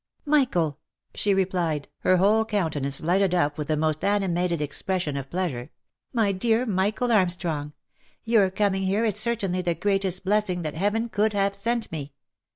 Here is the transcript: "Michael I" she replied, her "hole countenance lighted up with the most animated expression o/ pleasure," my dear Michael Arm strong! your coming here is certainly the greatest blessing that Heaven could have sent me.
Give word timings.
"Michael 0.25 0.79
I" 0.79 1.09
she 1.19 1.31
replied, 1.31 1.87
her 1.99 2.17
"hole 2.17 2.43
countenance 2.43 3.01
lighted 3.01 3.35
up 3.35 3.59
with 3.59 3.67
the 3.67 3.77
most 3.77 4.03
animated 4.03 4.59
expression 4.59 5.15
o/ 5.15 5.21
pleasure," 5.21 5.69
my 6.21 6.31
dear 6.31 6.65
Michael 6.65 7.11
Arm 7.11 7.29
strong! 7.29 7.73
your 8.23 8.49
coming 8.49 8.81
here 8.81 9.05
is 9.05 9.17
certainly 9.17 9.61
the 9.61 9.75
greatest 9.75 10.25
blessing 10.25 10.63
that 10.63 10.73
Heaven 10.73 11.07
could 11.07 11.33
have 11.33 11.53
sent 11.55 11.91
me. 11.91 12.13